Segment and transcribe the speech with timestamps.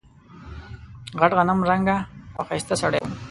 [1.19, 1.97] غټ غنم رنګه
[2.35, 3.07] او ښایسته سړی و.